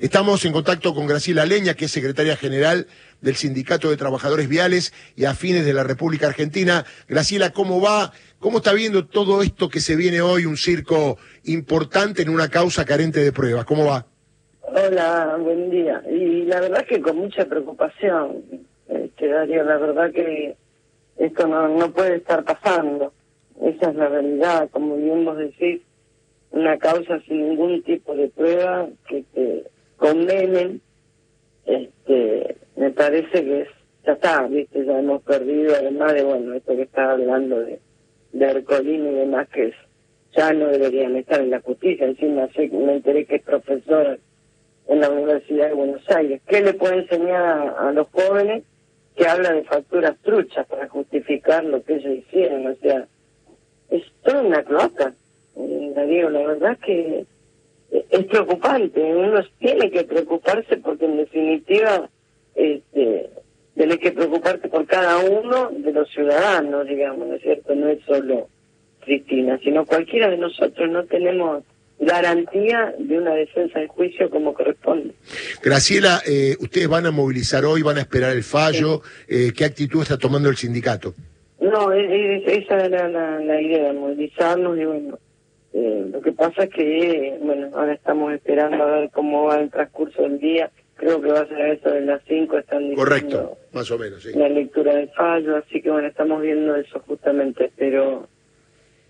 [0.00, 2.88] Estamos en contacto con Graciela Leña, que es secretaria general
[3.20, 6.84] del Sindicato de Trabajadores Viales y Afines de la República Argentina.
[7.06, 8.12] Graciela, ¿cómo va?
[8.40, 12.84] ¿Cómo está viendo todo esto que se viene hoy, un circo importante en una causa
[12.84, 13.64] carente de pruebas?
[13.66, 14.06] ¿Cómo va?
[14.62, 16.02] Hola, buen día.
[16.10, 18.42] Y la verdad que con mucha preocupación,
[18.88, 20.56] este, Darío, la verdad que
[21.18, 23.12] esto no, puede estar pasando.
[23.62, 25.82] Esa es la realidad, como bien vos decís,
[26.50, 29.24] una causa sin ningún tipo de prueba que
[29.96, 30.80] condenen,
[31.66, 33.68] este, me parece que es,
[34.04, 37.80] ya está, viste, ya hemos perdido, además de, bueno, esto que estaba hablando de,
[38.32, 39.74] de Ercolini y demás, que es,
[40.36, 44.18] ya no deberían estar en la justicia, encima sé, me enteré que es profesor
[44.88, 46.42] en la Universidad de Buenos Aires.
[46.46, 48.64] ¿Qué le puede enseñar a, a los jóvenes
[49.16, 52.66] que habla de facturas truchas para justificar lo que ellos hicieron?
[52.66, 53.06] O sea,
[53.90, 55.14] es toda una cloaca.
[55.56, 57.24] Eh, la verdad que
[58.14, 59.00] es preocupante.
[59.00, 62.08] Uno tiene que preocuparse porque en definitiva
[62.54, 63.30] este,
[63.74, 67.74] tenés que preocuparte por cada uno de los ciudadanos, digamos, ¿no es cierto?
[67.74, 68.48] No es solo
[69.00, 71.64] Cristina, sino cualquiera de nosotros no tenemos
[71.98, 75.14] garantía de una defensa de juicio como corresponde.
[75.62, 79.02] Graciela, eh, ustedes van a movilizar hoy, van a esperar el fallo.
[79.28, 81.14] Eh, ¿Qué actitud está tomando el sindicato?
[81.60, 85.18] No, esa era la, la idea, movilizarnos y bueno,
[85.76, 89.70] eh, lo que pasa es que, bueno, ahora estamos esperando a ver cómo va el
[89.70, 90.70] transcurso del día.
[90.94, 93.98] Creo que va a ser a eso de las 5, están diciendo Correcto, más o
[93.98, 94.30] menos, sí.
[94.34, 98.28] la lectura del fallo, así que bueno, estamos viendo eso justamente, pero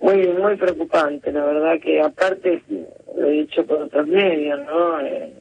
[0.00, 2.62] muy muy preocupante, la verdad que aparte,
[3.14, 5.00] lo he dicho por otros medios, ¿no?
[5.02, 5.34] Eh,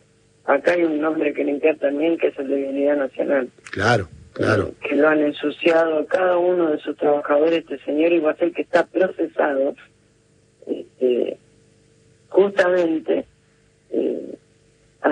[0.44, 3.50] acá hay un nombre que limpiar también, que es el de Vialidad Nacional.
[3.72, 4.64] Claro, claro.
[4.68, 8.32] Eh, que lo han ensuciado a cada uno de sus trabajadores, este señor, y va
[8.32, 9.74] a ser que está procesado
[10.68, 11.38] este,
[12.30, 13.26] justamente
[13.92, 14.38] eh,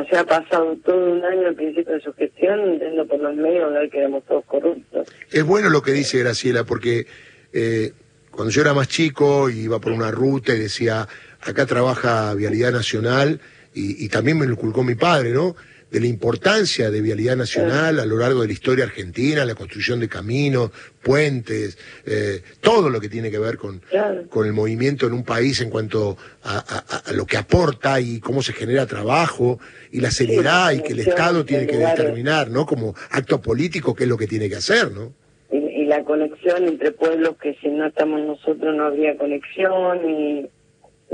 [0.10, 3.74] se ha pasado todo un año al principio de su gestión yendo por los medios
[3.76, 5.08] a que éramos todos corruptos.
[5.32, 7.06] Es bueno lo que dice Graciela, porque
[7.54, 7.94] eh,
[8.32, 11.08] cuando yo era más chico iba por una ruta y decía,
[11.42, 13.40] acá trabaja Vialidad Nacional,
[13.74, 15.56] y, y también me lo inculcó mi padre, ¿no?
[15.92, 20.00] De la importancia de vialidad nacional a lo largo de la historia argentina, la construcción
[20.00, 20.72] de caminos,
[21.04, 23.82] puentes, eh, todo lo que tiene que ver con,
[24.30, 28.54] con el movimiento en un país en cuanto a, lo que aporta y cómo se
[28.54, 29.60] genera trabajo
[29.92, 32.66] y la seriedad y que el Estado tiene que determinar, ¿no?
[32.66, 35.14] Como acto político qué es lo que tiene que hacer, ¿no?
[35.52, 40.50] Y, y la conexión entre pueblos que si no estamos nosotros no habría conexión y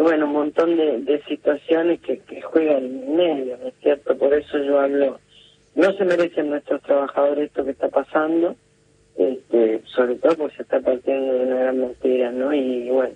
[0.04, 4.18] bueno, un montón de, situaciones que, que juegan en medio, ¿no es cierto?
[4.18, 5.20] Por eso yo hablo,
[5.76, 8.56] no se merecen nuestros trabajadores esto que está pasando,
[9.18, 12.54] este, sobre todo porque se está partiendo de una gran mentira, ¿no?
[12.54, 13.16] Y bueno,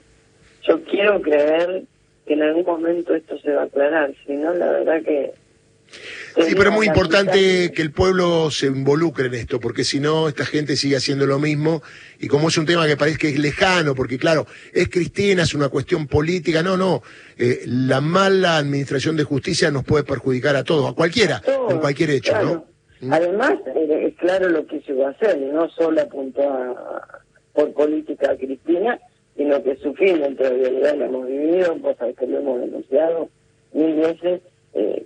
[0.63, 1.83] yo quiero creer
[2.25, 5.33] que en algún momento esto se va a aclarar, si no, la verdad que
[6.35, 10.27] Sí, pero es muy importante que el pueblo se involucre en esto, porque si no,
[10.27, 11.81] esta gente sigue haciendo lo mismo.
[12.19, 15.53] Y como es un tema que parece que es lejano, porque claro, es Cristina, es
[15.53, 17.03] una cuestión política, no, no.
[17.37, 22.11] Eh, la mala administración de justicia nos puede perjudicar a todos, a cualquiera, en cualquier
[22.11, 22.65] hecho, ¿no?
[23.01, 23.13] ¿Mm?
[23.13, 27.21] Además, eh, es claro lo que se va a hacer, no solo apuntó a,
[27.53, 28.99] por política a Cristina,
[29.35, 33.29] sino que su fin de realidad lo hemos vivido, cosas que lo hemos denunciado
[33.73, 34.41] mil veces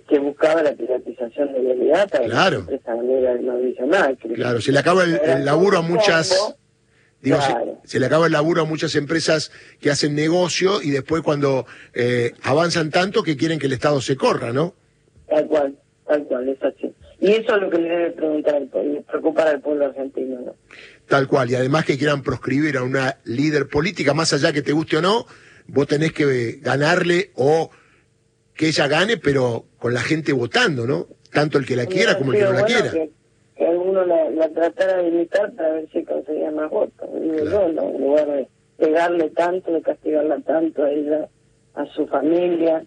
[0.08, 2.66] que buscaba la privatización de realidad para claro.
[2.66, 6.54] que manera de Claro, se le acaba el, laburo a muchas...
[7.20, 7.38] Digo,
[7.82, 9.50] se, le acaba el laburo a muchas empresas
[9.80, 14.16] que hacen negocio y después cuando eh, avanzan tanto que quieren que el Estado se
[14.16, 14.74] corra, ¿no?
[15.28, 16.94] Tal cual, tal cual, es así.
[17.18, 18.62] Y eso es lo que le debe preguntar,
[19.10, 20.54] preocupar al pueblo argentino, ¿no?
[21.08, 24.72] Tal cual, y además que quieran proscribir a una líder política, más allá que te
[24.72, 25.26] guste o no,
[25.66, 27.70] vos tenés que ganarle o
[28.56, 31.06] que ella gane, pero con la gente votando, ¿no?
[31.32, 32.90] Tanto el que la quiera como el que no la quiera.
[32.90, 37.08] Que, alguno la, tratara de imitar para ver si conseguía más votos.
[37.20, 37.90] Digo yo, ¿no?
[37.90, 41.28] En lugar de pegarle tanto, de castigarla tanto a ella,
[41.74, 42.84] a su familia.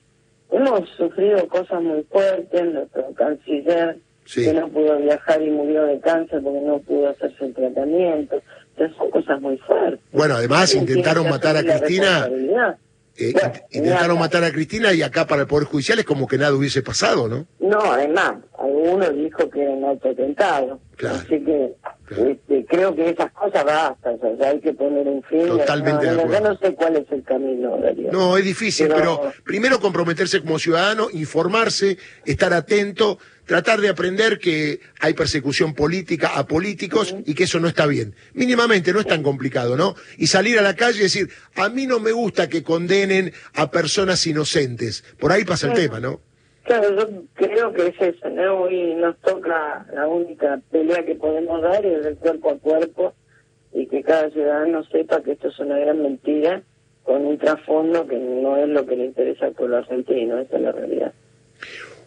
[0.52, 3.98] Hemos sufrido cosas muy fuertes, nuestro canciller
[4.34, 8.42] que no pudo viajar y murió de cáncer porque no pudo hacerse el tratamiento.
[8.72, 10.00] Entonces son cosas muy fuertes.
[10.12, 12.28] Bueno, además intentaron matar a Cristina
[13.20, 13.34] eh,
[13.72, 16.82] intentaron matar a Cristina y acá para el Poder Judicial es como que nada hubiese
[16.82, 17.46] pasado, ¿no?
[17.60, 20.80] No, además, algunos dijo que era un autotentado.
[20.96, 21.18] Claro.
[21.18, 21.76] Así que
[22.12, 25.48] este, creo que esas cosas bastan, o sea, hay que poner un fin.
[25.48, 26.34] Totalmente no, de acuerdo.
[26.34, 28.12] Yo no sé cuál es el camino, Darío.
[28.12, 29.32] No, es difícil, pero...
[29.44, 36.46] primero comprometerse como ciudadano, informarse, estar atento, tratar de aprender que hay persecución política a
[36.46, 38.16] políticos y que eso no está bien.
[38.34, 39.96] Mínimamente, no es tan complicado, ¿no?
[40.18, 43.72] Y salir a la calle y decir, a mí no me gusta que condenen a
[43.72, 45.04] personas inocentes.
[45.18, 46.22] Por ahí pasa el tema, ¿no?
[46.70, 48.62] Claro, yo creo que es eso, ¿no?
[48.62, 53.14] Hoy nos toca la única pelea que podemos dar es el cuerpo a cuerpo
[53.74, 56.62] y que cada ciudadano sepa que esto es una gran mentira
[57.02, 60.62] con un trasfondo que no es lo que le interesa al pueblo argentino, esa es
[60.62, 61.12] la realidad.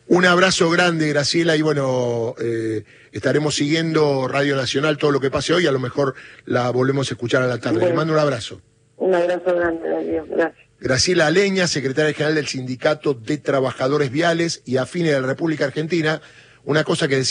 [0.07, 5.55] Un abrazo grande, Graciela, y bueno, eh, estaremos siguiendo Radio Nacional todo lo que pase
[5.55, 6.15] hoy, a lo mejor
[6.47, 7.85] la volvemos a escuchar a la tarde.
[7.85, 8.61] Le mando un abrazo.
[8.99, 10.72] Un abrazo grande, adiós, gracias.
[10.83, 16.21] Graciela Aleña, secretaria general del Sindicato de Trabajadores Viales y Afines de la República Argentina,
[16.65, 17.31] una cosa que decía